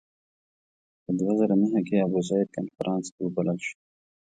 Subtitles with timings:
[1.03, 3.75] په دوه زره نهه کې ابوزید کنفرانس کې وبلل شو.